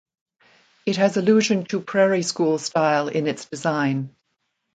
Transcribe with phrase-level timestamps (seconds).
[0.87, 4.15] It has allusion to Prairie School style in its design.